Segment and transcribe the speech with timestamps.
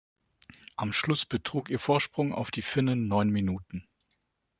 [0.77, 3.87] Am Schluss betrug ihr Vorsprung auf die Finnen neun Minuten.